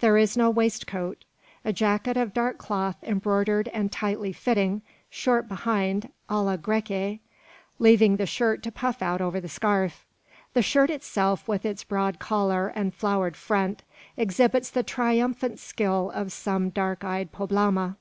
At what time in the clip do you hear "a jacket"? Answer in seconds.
1.64-2.18